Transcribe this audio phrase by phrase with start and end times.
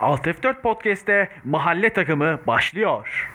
[0.00, 3.30] Alt F4 Podcast'te mahalle takımı başlıyor.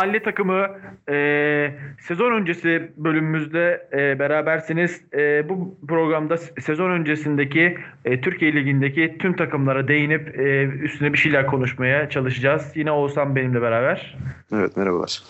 [0.00, 0.66] Mahalle takımı
[1.08, 5.00] e, sezon öncesi bölümümüzde e, berabersiniz.
[5.14, 11.46] E, bu programda sezon öncesindeki e, Türkiye Ligi'ndeki tüm takımlara değinip e, üstüne bir şeyler
[11.46, 12.72] konuşmaya çalışacağız.
[12.74, 14.16] Yine Oğuzhan benimle beraber.
[14.52, 15.22] Evet merhabalar.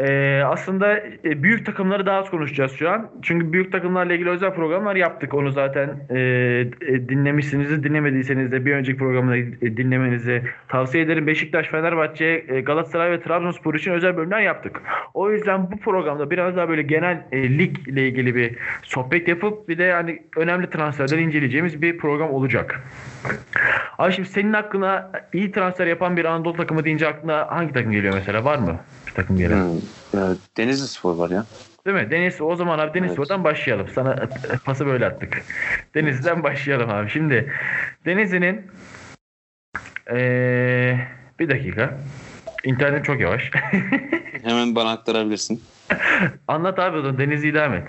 [0.00, 3.10] E, aslında e, büyük takımları daha az konuşacağız şu an.
[3.22, 5.34] Çünkü büyük takımlarla ilgili özel programlar yaptık.
[5.34, 7.84] Onu zaten e, e, dinlemişsiniz.
[7.84, 11.26] Dinlemediyseniz de bir önceki programda e, dinlemenizi tavsiye ederim.
[11.26, 12.36] Beşiktaş, Fenerbahçe,
[12.66, 14.82] Galatasaray ve Trabzonspor için özel bölümler yaptık.
[15.14, 19.68] O yüzden bu programda biraz daha böyle genel e, lig ile ilgili bir sohbet yapıp
[19.68, 22.80] bir de yani önemli transferleri inceleyeceğimiz bir program olacak.
[23.98, 28.14] Abi şimdi senin aklına iyi transfer yapan bir Anadolu takımı deyince aklına hangi takım geliyor
[28.14, 28.44] mesela?
[28.44, 28.80] Var mı
[29.10, 29.56] bir takım gelen?
[29.64, 31.46] Hmm, ya, Denizli Spor var ya.
[31.86, 32.10] Değil mi?
[32.10, 33.12] Deniz o zaman abi Deniz Evet.
[33.12, 33.86] Spor'dan başlayalım.
[33.94, 34.28] Sana
[34.64, 35.42] pası böyle attık.
[35.94, 37.10] Denizli'den başlayalım abi.
[37.10, 37.52] Şimdi
[38.06, 38.62] Denizli'nin
[40.12, 41.98] eee, bir dakika.
[42.64, 43.50] İnternet çok yavaş.
[44.42, 45.62] Hemen bana aktarabilirsin.
[46.48, 47.84] Anlat abi o zaman Denizli'yi devam et.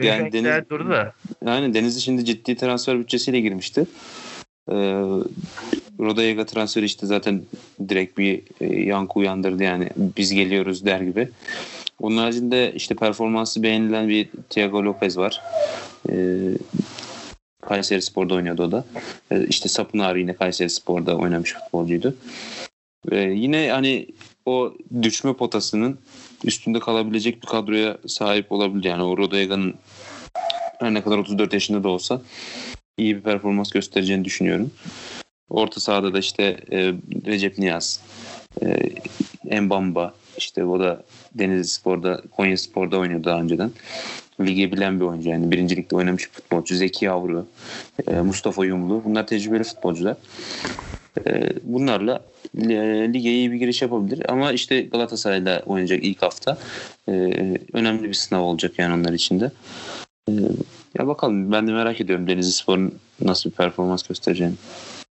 [0.00, 1.12] Yani Deniz- durdu da.
[1.46, 3.84] Yani Denizli şimdi ciddi transfer bütçesiyle girmişti.
[4.70, 4.74] Ee,
[6.00, 7.42] Rodayega transferi işte zaten
[7.88, 11.28] direkt bir e, yankı uyandırdı yani biz geliyoruz der gibi.
[12.00, 15.42] Onun haricinde işte performansı beğenilen bir Thiago Lopez var.
[16.10, 16.38] Ee,
[17.60, 18.84] Kayseri Spor'da oynuyordu o da.
[19.30, 22.16] Ee, işte Sapınar yine Kayseri Spor'da oynamış futbolcuydu.
[23.10, 24.06] Ee, yine hani
[24.46, 25.98] o düşme potasının
[26.44, 28.84] üstünde kalabilecek bir kadroya sahip olabilir.
[28.84, 29.74] Yani o Rodayega'nın
[30.78, 32.22] her ne kadar 34 yaşında da olsa
[32.98, 34.70] iyi bir performans göstereceğini düşünüyorum.
[35.50, 36.92] Orta sahada da işte e,
[37.26, 38.00] Recep Niyaz,
[39.50, 41.02] e, Mbamba, işte o da
[41.34, 43.70] Denizli Spor'da, Konya Spor'da oynuyordu daha önceden.
[44.40, 45.50] Ligi bilen bir oyuncu yani.
[45.50, 46.76] Birincilikte oynamış bir futbolcu.
[46.76, 47.46] Zeki Yavru,
[48.06, 49.04] e, Mustafa Yumlu.
[49.04, 50.16] Bunlar tecrübeli futbolcular.
[51.26, 52.24] E, bunlarla
[52.58, 52.68] e,
[53.12, 54.22] lige iyi bir giriş yapabilir.
[54.28, 56.58] Ama işte Galatasaray'la oynayacak ilk hafta
[57.08, 57.12] e,
[57.72, 59.50] önemli bir sınav olacak yani onlar için de.
[60.28, 60.32] E,
[60.98, 64.54] ya bakalım ben de merak ediyorum Denizli Spor'un nasıl bir performans göstereceğini.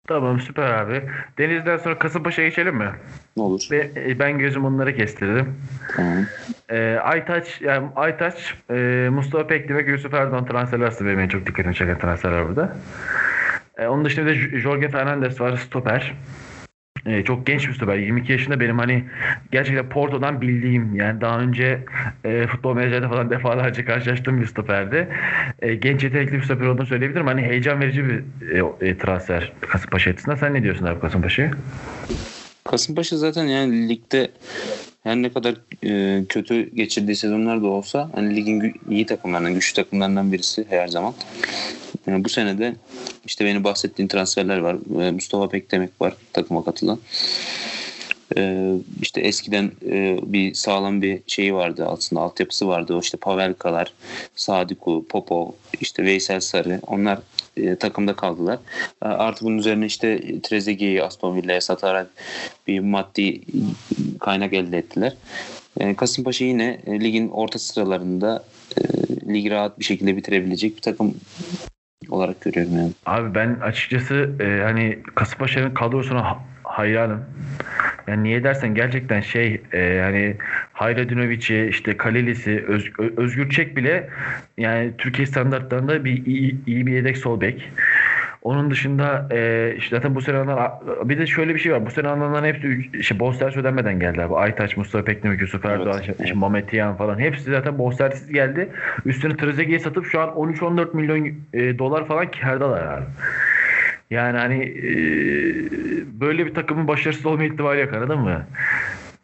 [0.07, 1.01] Tamam süper abi.
[1.37, 2.91] Denizli'den sonra Kasımpaşa'ya geçelim mi?
[3.37, 3.67] Ne olur.
[3.71, 5.55] Ve e, ben gözüm onlara kestirdim.
[5.95, 6.25] Tamam.
[6.69, 11.75] E, Aytaç, yani Aytaç, e, Mustafa Pekdemir, Yusuf Erdoğan transferler aslında benim en çok dikkatimi
[11.75, 12.75] çeken transferler burada.
[13.77, 16.13] E, onun dışında bir de Jorge Fernandez var, stoper.
[17.05, 17.97] E, çok genç bir stoper.
[17.97, 19.03] 22 yaşında benim hani
[19.51, 21.79] gerçekten Porto'dan bildiğim yani daha önce
[22.23, 25.07] e, futbol menajerinde falan defalarca karşılaştığım bir stoperdi.
[25.61, 27.27] E, genç yetenekli bir stoper olduğunu söyleyebilirim.
[27.27, 28.23] Hani heyecan verici bir
[28.81, 30.35] e, e, transfer Kasımpaşa açısından.
[30.35, 31.51] Sen ne diyorsun abi Kasımpaşa'ya?
[32.63, 34.29] Kasımpaşa zaten yani ligde
[35.03, 40.31] her ne kadar e, kötü geçirdiği sezonlar da olsa hani ligin iyi takımlarından, güçlü takımlarından
[40.31, 41.13] birisi her zaman.
[42.07, 42.75] Yani bu sene de
[43.25, 45.03] işte benim bahsettiğim transferler var.
[45.07, 46.99] E, Mustafa Pekdemek var takıma katılan.
[48.37, 48.71] E,
[49.01, 52.95] işte eskiden e, bir sağlam bir şeyi vardı aslında altyapısı vardı.
[52.95, 53.93] O işte Pavelkalar,
[54.35, 57.19] Sadiku, Popo, işte Veysel Sarı onlar
[57.57, 58.59] e, takımda kaldılar.
[59.03, 62.09] E, Artı bunun üzerine işte Trezeguet'i Aston Villa'ya satarak
[62.67, 63.41] bir maddi
[64.19, 65.13] kaynak elde ettiler.
[65.79, 68.43] E, Kasımpaşa yine e, ligin orta sıralarında
[68.77, 68.81] e,
[69.33, 71.15] ligi rahat bir şekilde bitirebilecek bir takım
[72.09, 72.91] olarak görüyorum yani.
[73.05, 77.25] Abi ben açıkçası e, hani Kasımpaşa'nın kadrosuna ha- hayranım.
[78.07, 80.35] Yani niye dersen gerçekten şey e, yani
[80.73, 84.09] Hayradinoviç'i işte Kalelis'i Öz, Özgür Çek bile
[84.57, 87.69] yani Türkiye standartlarında bir iyi, iyi bir yedek sol bek.
[88.45, 90.71] Onun dışında e, işte zaten bu sene alınan
[91.03, 91.85] bir de şöyle bir şey var.
[91.85, 94.35] Bu sene alınanların hepsi işte bonservis ödenmeden geldi abi.
[94.35, 96.35] Aytaç, Mustafa Pekdemir, Yusuf Evet, Erdoğan, işte evet.
[96.35, 97.19] Mehmet Yan falan.
[97.19, 98.69] Hepsi zaten bonservisiz geldi.
[99.05, 103.05] Üstüne Trezeguet'i satıp şu an 13-14 milyon e, dolar falan kârdalar abi.
[104.09, 104.93] Yani hani e,
[106.21, 108.45] böyle bir takımın başarısız olma ihtimali yok anladın mı?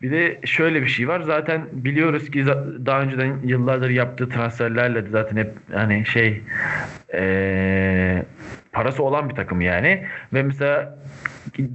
[0.02, 1.22] Bir de şöyle bir şey var.
[1.22, 2.46] Zaten biliyoruz ki
[2.86, 6.42] daha önceden yıllardır yaptığı transferlerle de zaten hep hani şey
[7.14, 8.26] eee,
[8.72, 10.06] parası olan bir takım yani.
[10.34, 10.98] Ve mesela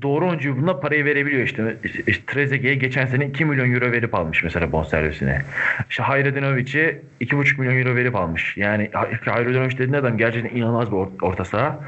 [0.03, 1.77] doğru oyuncuyu buna parayı verebiliyor işte.
[2.07, 5.43] işte Trezeguet'e geçen sene 2 milyon euro verip almış mesela bonservisine.
[5.91, 8.57] İşte Hayreddinoviç'i 2,5 milyon euro verip almış.
[8.57, 8.91] Yani
[9.25, 11.81] Hayreddinoviç dediğin adam gerçekten inanılmaz bir or- orta saha.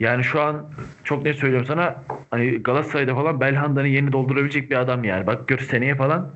[0.00, 0.70] Yani şu an
[1.04, 5.26] çok net söylüyorum sana hani Galatasaray'da falan Belhanda'nın yerini doldurabilecek bir adam yani.
[5.26, 6.30] Bak gör seneye falan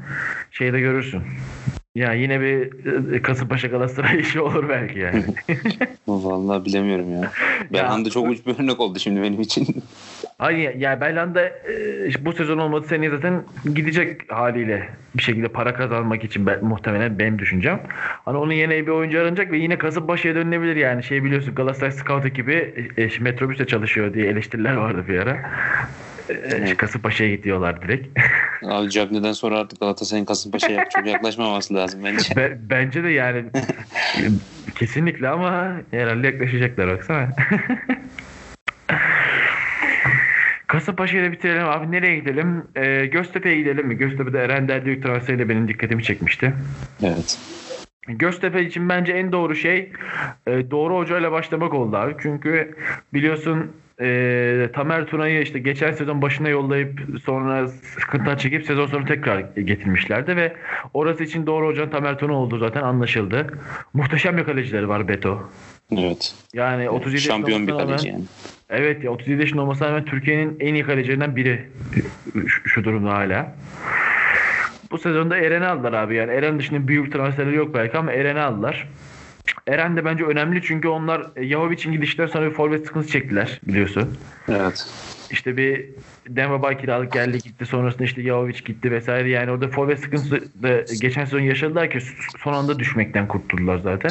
[0.50, 1.22] şeyde görürsün.
[1.96, 2.70] Ya yine bir
[3.14, 5.24] e, Kasımpaşa Galatasaray işi olur belki yani.
[6.08, 7.30] Vallahi bilemiyorum ya.
[7.72, 9.66] Belhanda çok uç bir örnek oldu şimdi benim için.
[10.38, 13.44] Hayır ya Belhanda e, bu sezon olmadı seneye zaten
[13.74, 17.80] gidecek haliyle bir şekilde para kazanmak için ben, muhtemelen benim düşüncem.
[18.24, 21.02] Hani onun yerine bir oyuncu aranacak ve yine Kasımpaşa'ya dönülebilir yani.
[21.02, 25.50] Şey biliyorsun Galatasaray Scout ekibi e, e, metrobüste çalışıyor diye eleştiriler vardı bir ara.
[26.28, 26.76] E, Evet.
[26.76, 28.18] Kasımpaşa'ya gidiyorlar direkt.
[28.64, 32.36] Abi Cagney'den sonra artık Galatasaray'ın Kasımpaşa'ya çok yaklaşmaması lazım bence.
[32.36, 33.44] Be- bence de yani
[34.74, 37.28] kesinlikle ama herhalde yaklaşacaklar baksana.
[40.66, 41.92] Kasımpaşa ile bitirelim abi.
[41.92, 42.64] Nereye gidelim?
[42.76, 43.96] Ee, Göztepe'ye gidelim mi?
[43.96, 46.52] Göztepe'de Eren Derdiyük transferi de benim dikkatimi çekmişti.
[47.02, 47.38] Evet.
[48.08, 49.92] Göztepe için bence en doğru şey
[50.46, 52.14] e, doğru hocayla başlamak oldu abi.
[52.22, 52.76] Çünkü
[53.14, 59.40] biliyorsun e, Tamer Tuna'yı işte geçen sezon başına yollayıp sonra sıkıntılar çekip sezon sonu tekrar
[59.40, 60.56] getirmişlerdi ve
[60.94, 63.46] orası için doğru hocanın Tamer Tuna olduğu zaten anlaşıldı.
[63.94, 65.50] Muhteşem bir kalecileri var Beto.
[65.98, 66.34] Evet.
[66.54, 68.24] Yani 37 Şampiyon bir kaleci rağmen- yani.
[68.70, 71.68] Evet ya 37 yaşında olmasına rağmen Türkiye'nin en iyi kalecilerinden biri
[72.46, 73.54] şu, şu durumda hala.
[74.90, 76.32] Bu sezonda Eren'i aldılar abi yani.
[76.32, 78.88] Eren dışında büyük transferleri yok belki ama Eren'i aldılar.
[79.66, 84.18] Eren de bence önemli çünkü onlar e, Yahovic'in gidişinden sonra bir forvet sıkıntısı çektiler biliyorsun.
[84.48, 84.86] Evet.
[85.30, 85.84] İşte bir
[86.28, 90.82] Demba Bay kiralık geldi gitti sonrasında işte Yahovic gitti vesaire yani orada forvet sıkıntısı da
[91.00, 91.98] geçen sezon yaşadılar ki
[92.38, 94.10] son anda düşmekten kurtuldular zaten.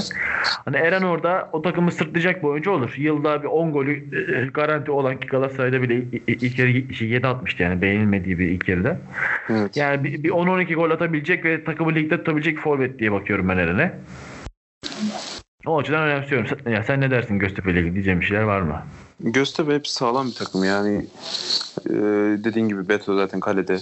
[0.66, 2.94] Hani Eren orada o takımı sırtlayacak bir oyuncu olur.
[2.98, 7.64] Yılda bir 10 golü e, garanti olan ki Galatasaray'da bile ilk yarı şey 7 atmıştı
[7.64, 9.00] yani beğenilmediği bir ilk yarıda.
[9.50, 9.78] Evet.
[9.78, 13.94] Yani bir, bir 10-12 gol atabilecek ve takımı ligde tutabilecek forvet diye bakıyorum ben Eren'e.
[15.66, 16.72] O açıdan önemsiyorum.
[16.72, 18.82] Ya sen ne dersin Göztepe ile ilgili diyeceğim bir şeyler var mı?
[19.20, 21.06] Göztepe hep sağlam bir takım yani
[21.90, 21.94] e,
[22.44, 23.74] dediğin gibi Beto zaten kalede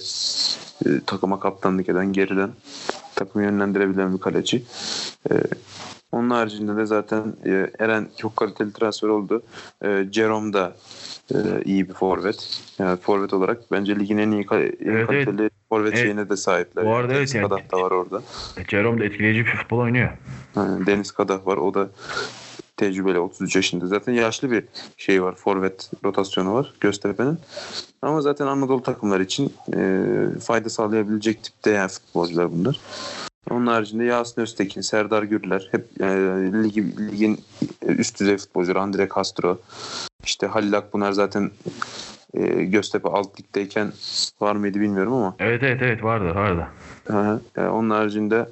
[0.85, 2.49] e, takıma kaptanlık eden geriden
[3.15, 4.63] takımı yönlendirebilen bir kaleci.
[5.31, 5.33] E,
[6.11, 9.43] onun haricinde de zaten e, Eren çok kaliteli transfer oldu.
[9.85, 10.73] E, Jerome da
[11.33, 12.61] e, iyi bir forvet.
[12.79, 15.51] Yani forvet olarak bence ligin en iyi kal- Evet, evet.
[15.73, 16.03] Forvet Evet.
[16.03, 16.85] şeyine de sahipler.
[16.85, 17.49] Bu arada evet Deniz yani.
[17.49, 18.21] Kadah da var orada.
[18.67, 20.09] Jerome de etkileyici bir futbol oynuyor.
[20.55, 21.57] Yani Deniz Kadah var.
[21.57, 21.89] O da
[22.77, 23.87] tecrübeli 33 yaşında.
[23.87, 24.63] Zaten yaşlı bir
[24.97, 25.35] şey var.
[25.35, 27.39] Forvet rotasyonu var Göztepe'nin.
[28.01, 30.05] Ama zaten Anadolu takımlar için e,
[30.39, 32.79] fayda sağlayabilecek tipte yani futbolcular bunlar.
[33.51, 36.05] Onun haricinde Yasin Öztekin, Serdar Gürler hep e,
[36.63, 37.39] ligi, ligin
[37.81, 38.81] üst düzey futbolcuları.
[38.81, 39.59] Andre Castro,
[40.25, 41.51] işte Halil Akbunar zaten
[42.37, 43.87] e, Göztepe alt ligdeyken
[44.41, 46.67] var mıydı bilmiyorum ama Evet evet evet vardı vardı.
[47.07, 47.41] Hı hı.
[47.57, 48.45] E, onun haricinde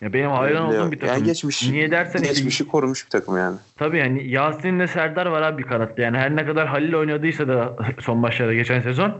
[0.00, 1.14] Ya benim hayran Öyle- olduğum bir takım.
[1.14, 3.56] Yani geçmiş, Niye dersen işte- geçmişi korumuş bir takım yani.
[3.76, 6.02] Tabii yani Yasin'le Serdar var abi bir kanatta.
[6.02, 9.12] Yani her ne kadar Halil oynadıysa da son maçlarda geçen sezon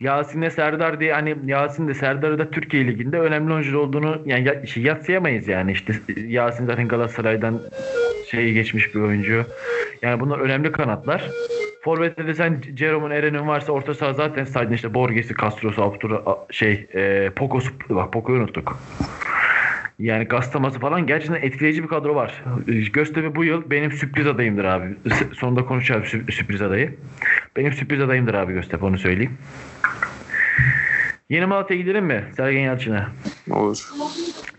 [0.00, 4.66] Yasin'le Serdar diye hani Yasin de Serdar'ı da Türkiye Ligi'nde önemli oyuncu olduğunu yani ya,
[4.66, 5.92] şey, yatsıyamayız yani işte
[6.26, 7.60] Yasin zaten Galatasaray'dan
[8.30, 9.44] şey geçmiş bir oyuncu.
[10.02, 11.30] Yani bunlar önemli kanatlar.
[11.84, 16.86] Forvet'te de sen Jerome'un Eren'in varsa orta saha zaten sadece işte Borges'i, Castro'su, Abdur'a şey
[16.94, 18.78] e, Pokos'u bak Poco'yu unuttuk.
[19.98, 22.44] Yani Gastaması falan gerçekten etkileyici bir kadro var.
[22.92, 24.84] Göztepe bu yıl benim sürpriz adayımdır abi.
[25.34, 26.94] Sonunda konuşacağız sü- sürpriz adayı.
[27.56, 29.38] Benim sürpriz adayımdır abi Göztepe onu söyleyeyim.
[31.30, 32.24] Yeni Malatya'ya gidelim mi?
[32.36, 33.08] Sergen Yalçın'a.
[33.50, 33.90] Olur.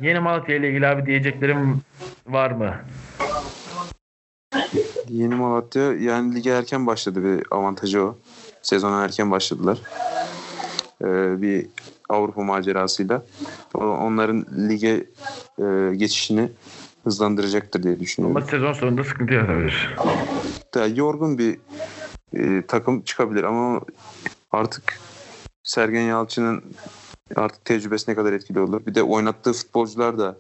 [0.02, 1.82] Yeni Malatya ile ilgili abi diyeceklerim
[2.28, 2.76] var mı?
[5.12, 8.18] Yeni Malatya yani lige erken başladı bir avantajı o.
[8.62, 9.80] Sezona erken başladılar.
[11.02, 11.68] Ee, bir
[12.10, 13.24] Avrupa macerasıyla.
[13.74, 15.06] Onların lige
[15.60, 16.50] e, geçişini
[17.04, 18.38] hızlandıracaktır diye düşünüyorum.
[18.38, 19.96] Ama sezon sonunda sıkıntı yaratabilir.
[20.74, 21.58] Daha yorgun bir
[22.34, 23.82] e, takım çıkabilir ama
[24.52, 25.00] artık
[25.64, 26.64] Sergen Yalçın'ın
[27.36, 28.86] artık tecrübesi ne kadar etkili olur.
[28.86, 30.36] Bir de oynattığı futbolcular da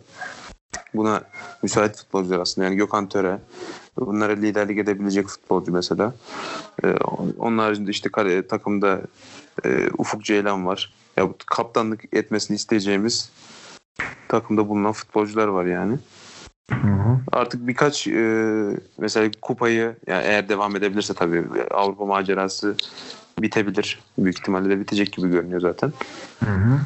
[0.93, 1.21] buna
[1.63, 2.67] müsait futbolcular aslında.
[2.67, 3.39] Yani Gökhan Töre
[3.99, 6.13] bunlara liderlik edebilecek futbolcu mesela.
[6.83, 6.87] E,
[7.39, 9.01] onun haricinde işte kale, takımda
[9.65, 10.93] e, Ufuk Ceylan var.
[11.17, 13.31] Ya bu kaptanlık etmesini isteyeceğimiz
[14.27, 15.97] takımda bulunan futbolcular var yani.
[17.31, 22.75] Artık birkaç e, mesela kupayı yani eğer devam edebilirse tabii Avrupa macerası
[23.39, 23.99] bitebilir.
[24.17, 25.93] Büyük ihtimalle de bitecek gibi görünüyor zaten.
[26.39, 26.79] Hı hı.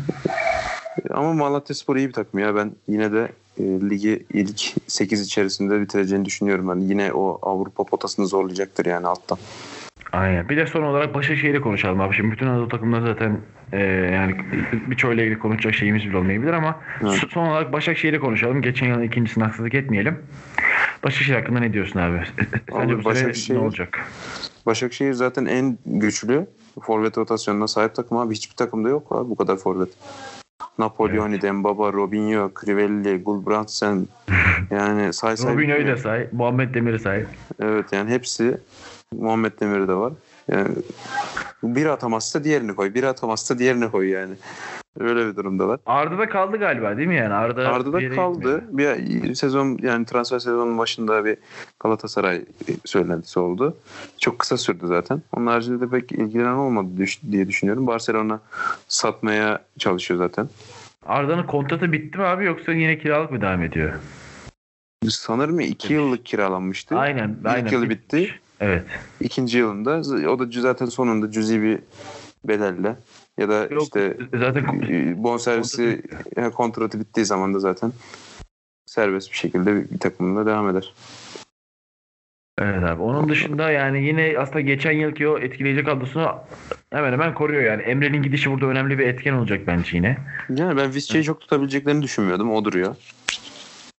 [1.14, 2.56] Ama Malatya Spor iyi bir takım ya.
[2.56, 6.70] Ben yine de e, ligi ilk 8 içerisinde bitireceğini düşünüyorum.
[6.70, 9.38] Ben yine o Avrupa potasını zorlayacaktır yani alttan.
[10.12, 10.50] Aynen.
[10.50, 12.16] Bir de son olarak Başakşehir'i konuşalım abi.
[12.16, 13.38] Şimdi bütün Anadolu takımları zaten
[13.72, 13.78] e,
[14.14, 14.36] yani
[14.88, 17.12] birçoğuyla ilgili konuşacak şeyimiz bile olmayabilir ama Evet.
[17.14, 18.62] so- son olarak Başakşehir'i konuşalım.
[18.62, 20.18] Geçen yılın ikincisine haksızlık etmeyelim.
[21.04, 22.22] Başakşehir hakkında ne diyorsun abi?
[22.72, 24.00] Sence Abi bu Başakşehir- ne olacak?
[24.66, 26.48] Başakşehir zaten en güçlü
[26.82, 28.34] forvet rotasyonuna sahip takım abi.
[28.34, 29.90] Hiçbir takımda yok abi bu kadar forvet.
[30.80, 31.44] Napoleoni, evet.
[31.44, 34.08] Dembaba, Robinho, Crivelli, Gulbrandsen
[34.72, 35.54] yani say say.
[35.54, 36.28] Robinho'yu da say.
[36.32, 37.26] Muhammed Demir'i say.
[37.60, 38.58] Evet yani hepsi
[39.14, 40.14] Muhammed Demir'i de var.
[40.52, 40.68] Yani
[41.64, 42.94] bir atamazsa diğerini koy.
[42.94, 44.34] Bir atamazsa diğerini koy yani.
[45.00, 45.80] Öyle bir durumdalar.
[45.86, 47.34] Arda da kaldı galiba değil mi yani?
[47.34, 48.64] Arda, Arda da kaldı.
[48.70, 51.38] Bir sezon yani transfer sezonun başında bir
[51.80, 52.46] Galatasaray
[52.86, 53.78] söylentisi oldu.
[54.18, 55.22] Çok kısa sürdü zaten.
[55.38, 56.90] Onun haricinde de pek ilgilenen olmadı
[57.32, 57.88] diye düşünüyorum.
[57.88, 58.40] Barcelona
[58.88, 60.50] satmaya çalışıyor zaten.
[61.06, 63.94] Arda'nın kontratı bitti mi abi yoksa yine kiralık mı devam ediyor?
[65.10, 66.98] Sanırım iki yıllık kiralanmıştı.
[66.98, 67.36] Aynen.
[67.40, 67.72] İlk aynen.
[67.72, 68.30] yılı bitti.
[68.60, 68.84] Evet.
[69.22, 69.92] İkinci yılında
[70.30, 71.80] o da zaten sonunda cüzi bir
[72.46, 72.96] bedelle
[73.38, 74.64] ya da Yok, işte zaten
[75.24, 76.02] bonservisi
[76.54, 77.92] kontratı bittiği zaman da zaten
[78.86, 80.94] serbest bir şekilde bir, bir takımında devam eder.
[82.60, 83.02] Evet abi.
[83.02, 86.40] Onun dışında yani yine aslında geçen yılki o etkileyici kadrosunu
[86.92, 87.82] hemen hemen koruyor yani.
[87.82, 90.18] Emre'nin gidişi burada önemli bir etken olacak bence yine.
[90.50, 92.52] Yani ben Visca'yı çok tutabileceklerini düşünmüyordum.
[92.52, 92.96] O duruyor.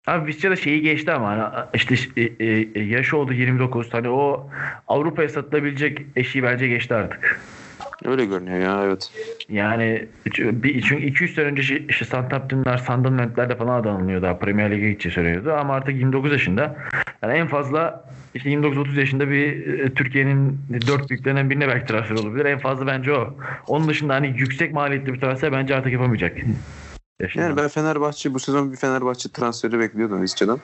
[0.08, 2.22] Abi Visca da şeyi geçti ama hani işte e,
[2.76, 3.94] e, yaşı oldu 29.
[3.94, 4.50] Hani o
[4.88, 7.42] Avrupa'ya satılabilecek eşiği bence geçti artık.
[8.06, 9.12] Öyle görünüyor ya evet.
[9.50, 14.90] Yani bir, çünkü 200 sene önce işte Southampton'lar, Sunderland'ler falan adı anılıyor daha Premier Lig'e
[14.90, 16.76] gideceği söyleniyordu ama artık 29 yaşında.
[17.24, 22.46] Yani en fazla işte 29-30 yaşında bir e, Türkiye'nin dört büyüklerinden birine belki transfer olabilir.
[22.46, 23.36] En fazla bence o.
[23.68, 26.38] Onun dışında hani yüksek maliyetli bir transfer bence artık yapamayacak.
[27.20, 27.46] Yaşından.
[27.46, 30.60] Yani ben Fenerbahçe bu sezon bir Fenerbahçe transferi bekliyordum Visca'dan.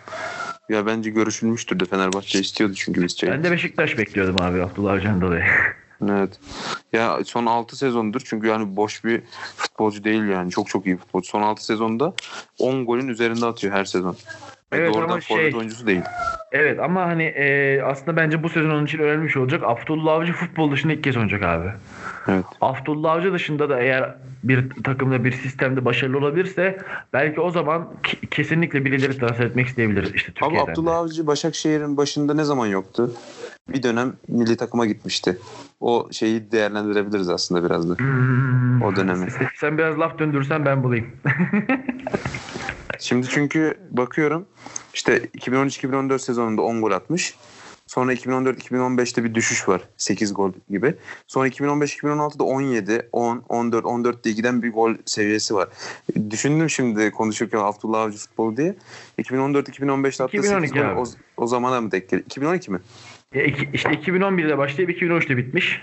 [0.69, 3.33] Ya bence görüşülmüştür de Fenerbahçe istiyordu çünkü Visca'yı.
[3.33, 5.43] Ben de Beşiktaş bekliyordum abi Abdullah Avcı'nın dolayı.
[6.09, 6.39] Evet.
[6.93, 9.21] Ya son 6 sezondur çünkü yani boş bir
[9.55, 10.51] futbolcu değil yani.
[10.51, 11.27] Çok çok iyi futbolcu.
[11.29, 12.13] Son 6 sezonda
[12.59, 14.15] 10 golün üzerinde atıyor her sezon.
[14.73, 16.01] Ve Evet, doğrudan ama forvet şey- oyuncusu değil.
[16.51, 19.63] Evet ama hani e, aslında bence bu sezon onun için önemli bir şey olacak.
[19.65, 21.67] Abdullah Avcı futbol dışında ilk kez oynayacak abi.
[22.27, 22.45] Evet.
[22.61, 26.77] Abdullah Avcı dışında da eğer bir takımda bir sistemde başarılı olabilirse
[27.13, 27.89] belki o zaman
[28.31, 30.71] kesinlikle birileri transfer etmek isteyebilir işte Abi Türkiye'den.
[30.71, 33.13] Abdullah Avcı Başakşehir'in başında ne zaman yoktu?
[33.69, 35.37] Bir dönem milli takıma gitmişti.
[35.81, 37.95] O şeyi değerlendirebiliriz aslında biraz da.
[37.95, 38.81] Hmm.
[38.81, 39.27] O dönemi.
[39.55, 41.07] Sen biraz laf döndürsen ben bulayım.
[42.99, 44.45] Şimdi çünkü bakıyorum
[44.93, 47.35] işte 2013-2014 sezonunda 10 gol atmış.
[47.87, 49.81] Sonra 2014-2015'te bir düşüş var.
[49.97, 50.95] 8 gol gibi.
[51.27, 55.69] Sonra 2015-2016'da 17, 10, 14, 14 diye giden bir gol seviyesi var.
[56.29, 58.75] Düşündüm şimdi konuşurken Abdullah Avcı futbolu diye.
[59.19, 61.03] 2014-2015'te attığı 2012 8 gol o,
[61.37, 62.25] o zamana mı denk geliyor?
[62.25, 62.79] 2012 mi?
[63.35, 65.81] İki- işte 2011'de başlayıp 2013'te bitmiş.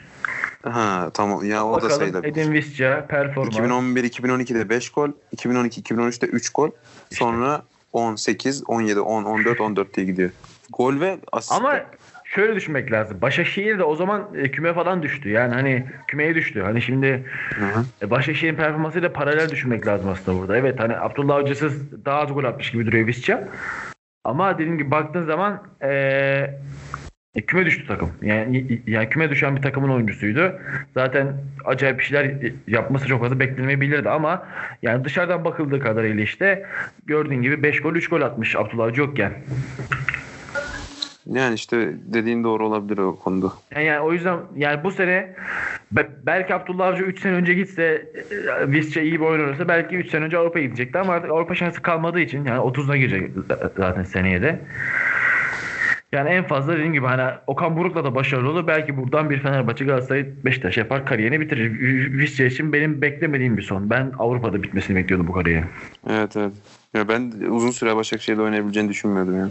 [0.62, 2.32] Ha tamam ya o da sayılabilir.
[2.32, 3.56] Edin Visca performans.
[3.58, 6.70] 2011-2012'de 5 gol, 2012-2013'te 3 gol.
[7.12, 7.62] Sonra
[7.92, 10.30] 18, 17, 10, 14, 14 diye gidiyor.
[10.70, 11.52] Gol ve asist.
[11.52, 11.80] Ama
[12.24, 13.18] şöyle düşünmek lazım.
[13.22, 15.28] Başakşehir de o zaman e, küme falan düştü.
[15.30, 16.60] Yani hani kümeye düştü.
[16.62, 17.24] Hani şimdi
[18.02, 20.56] e, Başakşehir'in performansıyla paralel düşünmek lazım aslında burada.
[20.56, 23.48] Evet hani Abdullah Avcısız daha az gol atmış gibi duruyor Visca.
[24.24, 25.90] Ama dediğim gibi baktığın zaman e,
[27.34, 28.10] e, küme düştü takım.
[28.22, 30.52] Yani, yani küme düşen bir takımın oyuncusuydu.
[30.94, 32.34] Zaten acayip şeyler
[32.66, 34.48] yapması çok fazla beklenebilirdi ama
[34.82, 36.66] yani dışarıdan bakıldığı kadarıyla işte
[37.06, 39.32] gördüğün gibi 5 gol 3 gol atmış Abdullah Avcı yokken.
[41.32, 43.52] Yani işte dediğin doğru olabilir o konuda.
[43.74, 45.34] Yani, yani o yüzden yani bu sene
[45.92, 47.82] be- belki Abdullah Avcı 3 sene önce gitse
[48.60, 51.54] e, Visca iyi bir oyun oynarsa belki 3 sene önce Avrupa'ya gidecekti ama artık Avrupa
[51.54, 53.30] şansı kalmadığı için yani 30'una girecek
[53.76, 54.60] zaten seneye de.
[56.12, 58.66] Yani en fazla dediğim gibi hani Okan Buruk'la da başarılı olur.
[58.66, 61.80] Belki buradan bir Fenerbahçe Galatasaray Beşiktaş yapar kariyerini bitirir.
[62.18, 63.90] Visca için benim beklemediğim bir son.
[63.90, 65.66] Ben Avrupa'da bitmesini bekliyordum bu kariyerin.
[66.10, 66.52] Evet evet.
[66.94, 69.50] Ya ben uzun süre Başakşehir'de oynayabileceğini düşünmüyordum yani.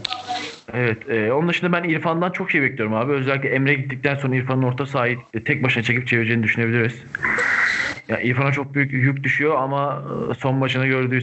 [0.74, 1.10] Evet.
[1.10, 3.14] E, onun dışında ben İrfan'dan çok şey bekliyorum abi.
[3.14, 7.04] Özellikle Emre gittikten sonra İrfan'ın orta sahayı e, tek başına çekip çevireceğini düşünebiliriz.
[8.10, 11.22] Ya İrfan'a çok büyük yük düşüyor ama e, son maçına gördüğü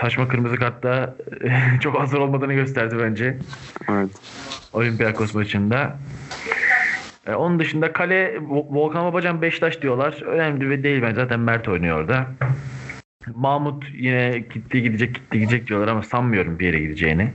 [0.00, 3.36] saçma kırmızı kartta e, çok hazır olmadığını gösterdi bence.
[3.90, 4.10] Evet.
[4.72, 5.98] Olympiakos maçında.
[7.26, 10.22] E, onun dışında kale Vo- Volkan Babacan Beşiktaş diyorlar.
[10.22, 12.26] Önemli bir değil ben zaten Mert oynuyor orada.
[13.34, 17.32] Mahmut yine gitti gidecek gitti gidecek diyorlar ama sanmıyorum bir yere gideceğini.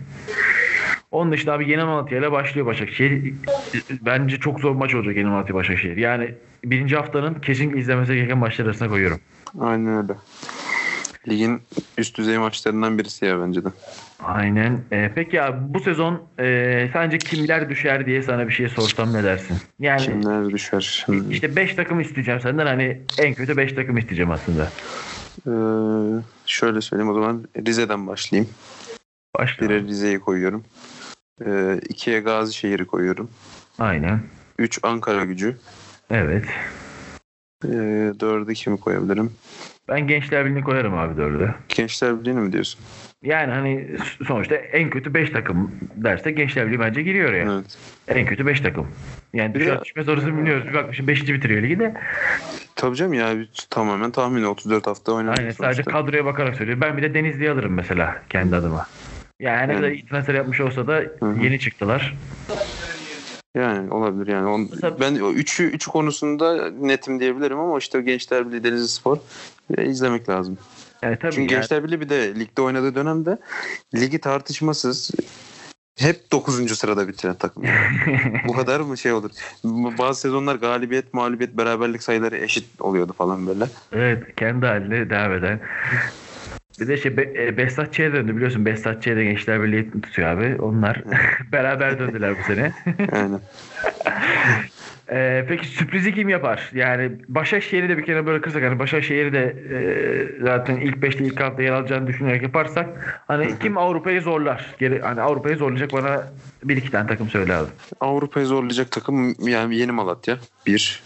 [1.12, 3.34] Onun dışında abi Yeni Malatya ile başlıyor Başakşehir.
[4.02, 5.98] Bence çok zor maç olacak Yeni Malatya Başakşehir.
[5.98, 6.32] Yani
[6.72, 9.20] birinci haftanın kesinlikle izlemesi gereken maçlar arasına koyuyorum.
[9.60, 10.14] Aynen öyle.
[11.28, 11.62] Ligin
[11.98, 13.70] üst düzey maçlarından birisi ya bence de.
[14.24, 14.80] Aynen.
[14.92, 19.24] E, peki abi bu sezon e, sence kimler düşer diye sana bir şey sorsam ne
[19.24, 19.58] dersin?
[19.80, 21.04] Yani Kimler düşer?
[21.06, 24.72] Şimdi, işte 5 takım isteyeceğim senden hani en kötü 5 takım isteyeceğim aslında.
[25.48, 25.52] Ee,
[26.46, 28.50] şöyle söyleyeyim o zaman Rize'den başlayayım.
[29.38, 29.66] Başla.
[29.66, 30.64] Bire Rize'yi koyuyorum.
[31.46, 33.30] Ee, ikiye Gazişehir'i koyuyorum.
[33.80, 34.20] Aynen.
[34.60, 35.58] 3 Ankara gücü.
[36.10, 36.46] Evet.
[37.66, 37.68] Ee,
[38.20, 39.32] 4'e kimi koyabilirim?
[39.90, 41.56] Ben Gençler Birliği'ni koyarım abi dördü.
[41.70, 42.82] Gençler Birliği'ni mi diyorsun?
[43.24, 43.88] Yani hani
[44.28, 47.44] sonuçta en kötü 5 takım derse Gençler Birliği bence giriyor ya.
[47.54, 47.78] Evet.
[48.08, 48.88] En kötü 5 takım.
[49.34, 50.68] Yani düşer düşmez orasını biliyoruz.
[50.68, 51.24] Bir bakmışım 5.
[51.34, 51.94] bitiriyor ligi de.
[52.76, 53.34] Tabii canım ya
[53.70, 55.36] tamamen tahmini 34 hafta oynadı.
[55.40, 56.82] Aynen sadece kadroya bakarak söylüyor.
[56.82, 58.88] Ben bir de Denizli'yi alırım mesela kendi adıma.
[59.40, 61.44] Yani ne Yani- kadar iyi transfer yapmış olsa da Hı hı.
[61.44, 62.14] yeni çıktılar.
[63.56, 64.48] Yani olabilir yani.
[64.48, 69.18] On, Mesela- ben o üçü, üçü konusunda netim diyebilirim ama işte Gençler Birliği Denizli Spor
[69.78, 70.58] e, izlemek lazım.
[71.02, 73.38] Yani tabii Çünkü yani- Gençler Birliği bir de ligde oynadığı dönemde
[73.96, 75.12] ligi tartışmasız
[76.00, 76.76] hep 9.
[76.78, 77.64] sırada bitiren takım.
[78.48, 79.32] Bu kadar mı şey olur?
[79.98, 83.66] Bazı sezonlar galibiyet, mağlubiyet, beraberlik sayıları eşit oluyordu falan böyle.
[83.92, 85.60] Evet kendi haline devam eden.
[86.80, 88.66] Bir de şey Be- e, Behzat Ç'ye döndü biliyorsun.
[88.66, 90.56] Behzat Ç'ye de Gençler Birliği tutuyor abi.
[90.62, 91.04] Onlar
[91.52, 92.72] beraber döndüler bu sene.
[93.14, 93.36] Yani
[95.12, 96.70] Ee, peki sürprizi kim yapar?
[96.74, 99.78] Yani Başakşehir'i de bir kere bırakırsak hani Başakşehir'i de e,
[100.44, 102.88] zaten ilk 5'te ilk hafta yer alacağını düşünerek yaparsak
[103.28, 104.76] hani kim Avrupa'yı zorlar?
[104.80, 106.28] Geri, hani Avrupa'yı zorlayacak bana
[106.64, 107.68] bir iki tane takım söyle abi.
[108.00, 110.38] Avrupa'yı zorlayacak takım yani Yeni Malatya.
[110.68, 111.04] Bir.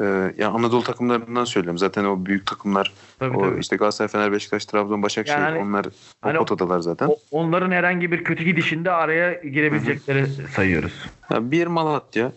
[0.00, 1.78] Ee, ya Anadolu takımlarından söylüyorum.
[1.78, 3.60] Zaten o büyük takımlar Tabii o tabii.
[3.60, 5.86] işte Galatasaray, Fener, Beşiktaş, Trabzon, Başakşehir Yani onlar
[6.22, 7.06] hani o- potadalar zaten.
[7.08, 10.92] O- onların herhangi bir kötü gidişinde araya girebilecekleri sayıyoruz.
[11.30, 12.32] Ya bir Malatya,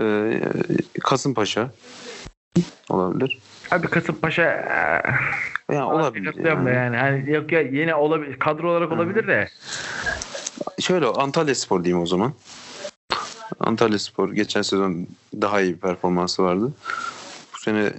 [0.00, 0.32] e,
[1.00, 1.70] Kasımpaşa
[2.88, 3.38] olabilir.
[3.70, 4.42] Abi Kasımpaşa
[5.70, 6.34] e, Ya olabilir.
[6.44, 6.70] Yani.
[6.70, 6.96] yani.
[6.96, 9.48] Hani yok ya yine olabilir kadro olarak olabilir de.
[10.80, 12.32] Şöyle Antalya Spor diyeyim o zaman.
[13.60, 15.06] Antalya Spor geçen sezon
[15.40, 16.72] daha iyi bir performansı vardı.
[17.54, 17.92] Bu sene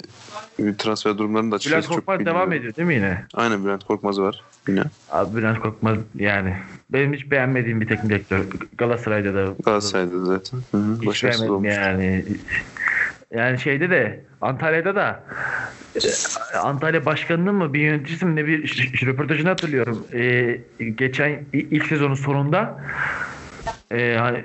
[0.77, 2.39] transfer durumlarını da Bülent açıkçası çok Korkmaz bilmiyorum.
[2.39, 3.25] devam ediyor değil mi yine?
[3.34, 4.84] Aynen Bülent Korkmaz var yine.
[5.12, 6.55] Abi Bülent Korkmaz yani
[6.89, 8.46] benim hiç beğenmediğim bir teknik direktör.
[8.77, 10.60] Galatasaray'da da Galatasaray'da zaten.
[10.72, 11.75] Hı hı, hiç başarısız beğenmedim olmuş.
[11.75, 12.25] yani.
[13.31, 15.24] Yani şeyde de Antalya'da da
[15.96, 18.61] e, Antalya başkanının mı bir yöneticisi mi ne bir
[19.05, 20.07] röportajını hatırlıyorum.
[20.14, 20.57] E,
[20.96, 22.79] geçen ilk sezonun sonunda
[23.92, 24.44] e, hani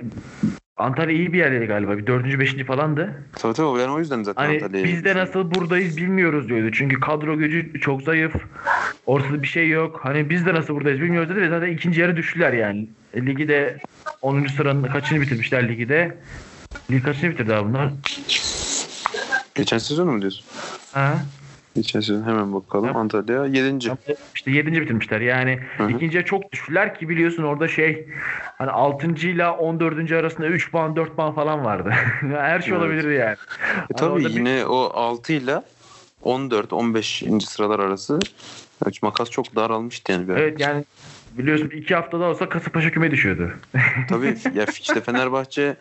[0.76, 1.98] Antalya iyi bir yerdeydi galiba.
[1.98, 3.22] Bir dördüncü, beşinci falandı.
[3.32, 6.70] Tabii tabii yani o yüzden zaten Hani Antalya'ya biz de nasıl buradayız bilmiyoruz diyordu.
[6.72, 8.32] Çünkü kadro gücü çok zayıf.
[9.06, 10.00] Ortada bir şey yok.
[10.02, 12.88] Hani biz de nasıl buradayız bilmiyoruz dedi ve zaten ikinci yarı düştüler yani.
[13.14, 13.78] E, Ligi de
[14.22, 14.46] 10.
[14.46, 16.16] sıranın kaçını bitirmişler ligi de.
[16.90, 17.92] Lig kaçını bitirdi abi bunlar?
[19.54, 20.44] Geçen sezon mu diyorsun?
[20.92, 21.18] Ha?
[21.76, 22.86] Geçen sezon hemen bakalım.
[22.86, 22.96] Yap.
[22.96, 23.78] Antalya 7.
[24.34, 24.72] İşte 7.
[24.80, 25.20] bitirmişler.
[25.20, 25.90] Yani Hı hı.
[25.90, 28.08] ikinciye çok düştüler ki biliyorsun orada şey
[28.58, 29.06] hani 6.
[29.28, 30.12] ile 14.
[30.12, 31.90] arasında 3 puan 4 puan falan vardı.
[32.20, 32.82] Her şey Evet.
[32.82, 33.32] olabilirdi yani.
[33.32, 33.36] E
[33.74, 35.62] Hani tabii bir- yine o 6 ile
[36.22, 37.24] 14 15.
[37.46, 38.18] sıralar arası
[39.02, 40.28] makas çok daralmıştı yani.
[40.28, 40.40] Bir ara.
[40.40, 40.84] Evet yani
[41.38, 43.50] biliyorsun iki haftada olsa Kasımpaşa küme düşüyordu.
[44.08, 45.76] Tabii ya işte Fenerbahçe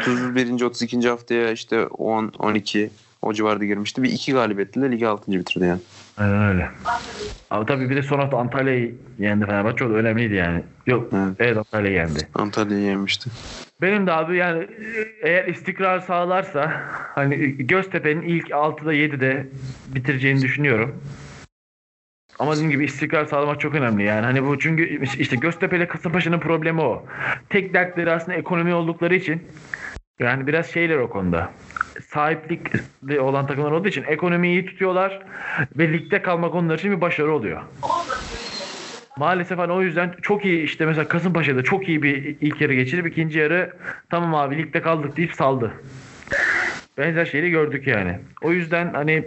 [0.00, 0.62] 31.
[0.62, 1.08] 32.
[1.08, 2.90] haftaya işte 10 12
[3.24, 4.02] o civarda girmişti.
[4.02, 5.32] Bir iki galibiyetle ligi 6.
[5.32, 5.80] bitirdi yani.
[6.18, 6.70] Aynen öyle.
[7.50, 9.84] Ama tabii bir de son hafta Antalya'yı yendi Fenerbahçe.
[9.84, 10.62] O da önemliydi yani.
[10.86, 11.12] Yok.
[11.12, 11.36] Evet.
[11.38, 12.28] Evet Antalya'yı yendi.
[12.34, 13.30] Antalya'yı yenmişti.
[13.82, 14.66] Benim de abi yani
[15.22, 16.72] eğer istikrar sağlarsa
[17.14, 19.46] hani Göztepe'nin ilk 6'da 7'de
[19.94, 21.02] bitireceğini düşünüyorum.
[22.38, 24.24] Ama dediğim gibi istikrar sağlamak çok önemli yani.
[24.24, 27.06] Hani bu çünkü işte Göztepe ile Kasımpaşa'nın problemi o.
[27.48, 29.42] Tek dertleri aslında ekonomi oldukları için
[30.18, 31.50] yani biraz şeyler o konuda.
[32.08, 35.22] Sahiplikli olan takımlar olduğu için ekonomiyi iyi tutuyorlar
[35.76, 37.62] ve ligde kalmak onlar için bir başarı oluyor.
[39.16, 43.06] Maalesef hani o yüzden çok iyi işte mesela Kasımpaşa'da çok iyi bir ilk yarı geçirip
[43.06, 43.76] ikinci yarı
[44.10, 45.72] tamam abi ligde kaldık deyip saldı.
[46.98, 48.18] Benzer şeyleri gördük yani.
[48.42, 49.24] O yüzden hani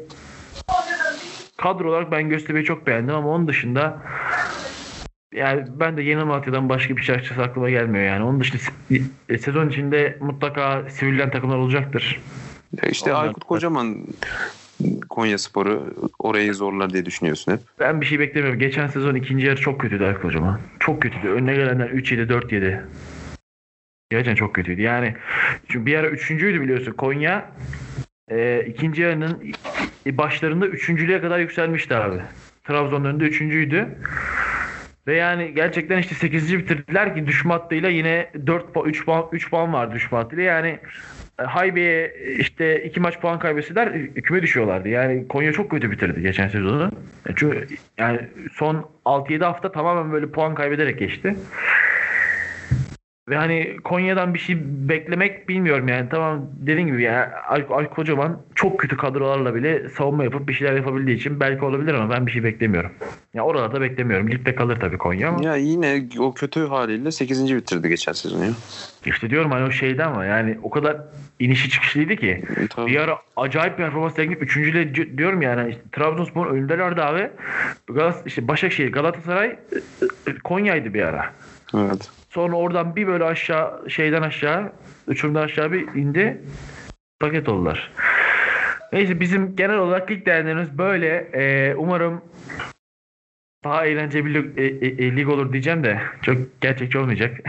[1.57, 4.01] kadro olarak ben Göztepe'yi çok beğendim ama onun dışında
[5.33, 8.23] yani ben de Yeni Malatya'dan başka bir şey açıkçası aklıma gelmiyor yani.
[8.23, 8.61] Onun dışında
[8.91, 12.21] se- sezon içinde mutlaka sivrilen takımlar olacaktır.
[12.83, 13.97] Ya işte Ondan- Aykut Kocaman
[15.09, 17.59] Konya Sporu orayı zorlar diye düşünüyorsun hep.
[17.79, 18.59] Ben bir şey beklemiyorum.
[18.59, 20.59] Geçen sezon ikinci yarı çok kötüydü Aykut Hocam.
[20.79, 21.27] Çok kötüydü.
[21.27, 22.81] Önüne gelenler 3-7, 4-7.
[24.09, 24.81] Gerçekten çok kötüydü.
[24.81, 25.15] Yani
[25.67, 26.91] çünkü bir ara üçüncüydü biliyorsun.
[26.93, 27.51] Konya
[28.31, 29.53] e, ikinci yarının
[30.05, 32.21] başlarında üçüncülüğe kadar yükselmişti abi.
[32.63, 33.87] Trabzon'un önünde üçüncüydü.
[35.07, 36.57] Ve yani gerçekten işte 8.
[36.57, 40.43] bitirdiler ki düşme hattıyla yine 4 puan 3 puan 3 puan vardı düşme hattıyla.
[40.43, 40.79] Yani
[41.39, 44.89] e, Haybe'ye işte iki maç puan kaybetseler e, küme düşüyorlardı.
[44.89, 46.91] Yani Konya çok kötü bitirdi geçen sezonu.
[47.29, 47.67] E, Çünkü
[47.97, 48.19] yani
[48.53, 51.35] son 6-7 hafta tamamen böyle puan kaybederek geçti.
[53.29, 56.09] Ve hani Konya'dan bir şey beklemek bilmiyorum yani.
[56.09, 60.73] Tamam dediğim gibi yani Al, Al Kocaman çok kötü kadrolarla bile savunma yapıp bir şeyler
[60.73, 62.91] yapabildiği için belki olabilir ama ben bir şey beklemiyorum.
[63.33, 64.31] Ya orada da beklemiyorum.
[64.31, 65.43] Ligde kalır tabii Konya ama.
[65.43, 67.55] Ya yine o kötü haliyle 8.
[67.55, 68.51] bitirdi geçen sezon ya.
[69.05, 70.97] İşte diyorum hani o şeydi ama yani o kadar
[71.39, 72.43] inişi çıkışlıydı ki.
[72.69, 72.91] Tabii.
[72.91, 77.29] Bir ara acayip bir performans sergileyip üçüncüyle diyorum yani işte Trabzonspor önündelerdi abi.
[77.87, 79.57] Galat işte Başakşehir, Galatasaray, e,
[80.27, 81.33] e, Konya'ydı bir ara.
[81.75, 82.09] Evet.
[82.29, 84.71] Sonra oradan bir böyle aşağı şeyden aşağı
[85.07, 86.41] uçurumdan aşağı bir indi.
[87.19, 87.91] Paket oldular.
[88.93, 91.29] Neyse bizim genel olarak lig değerlerimiz böyle.
[91.33, 92.21] Ee, umarım
[93.63, 97.37] daha eğlenceli bir lig, e, e, e, lig olur diyeceğim de çok gerçekçi olmayacak.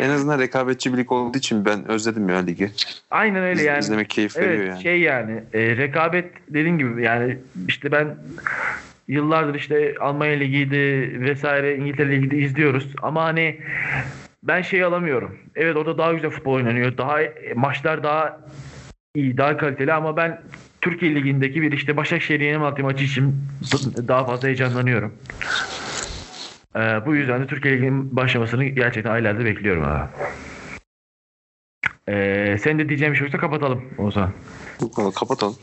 [0.00, 2.70] En azından rekabetçi bir lig olduğu için ben özledim ya ligi.
[3.10, 3.78] Aynen öyle İz- yani.
[3.80, 4.82] İzlemek keyif Evet veriyor yani.
[4.82, 7.38] şey yani e, rekabet dediğin gibi yani
[7.68, 8.16] işte ben
[9.08, 10.76] yıllardır işte Almanya Ligi'ydi
[11.20, 13.60] vesaire İngiltere Ligi'de izliyoruz ama hani
[14.42, 15.38] ben şey alamıyorum.
[15.56, 16.96] Evet orada daha güzel futbol oynanıyor.
[16.98, 17.18] Daha
[17.54, 18.40] maçlar daha
[19.14, 20.42] iyi, daha kaliteli ama ben
[20.80, 23.36] Türkiye Ligi'ndeki bir işte Başakşehir Yeni maçı için
[24.08, 25.14] daha fazla heyecanlanıyorum.
[26.76, 30.08] Ee, bu yüzden de Türkiye Ligi'nin başlamasını gerçekten aylarda bekliyorum abi.
[32.08, 34.30] Ee, senin de diyeceğin bir şey yoksa kapatalım o zaman.
[35.14, 35.56] Kapatalım.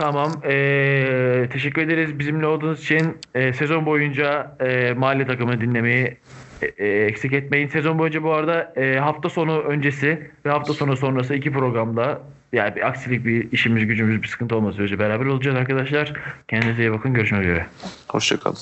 [0.00, 0.32] Tamam.
[0.44, 3.18] Ee, teşekkür ederiz bizimle olduğunuz için.
[3.34, 6.16] Ee, sezon boyunca e, mahalle takımını dinlemeyi
[6.62, 7.68] e, e, eksik etmeyin.
[7.68, 12.76] Sezon boyunca bu arada e, hafta sonu öncesi ve hafta sonu sonrası iki programda yani
[12.76, 16.12] bir aksilik bir işimiz gücümüz bir sıkıntı olması sürece beraber olacağız arkadaşlar.
[16.48, 17.14] Kendinize iyi bakın.
[17.14, 17.66] Görüşmek üzere.
[18.08, 18.56] Hoşçakalın.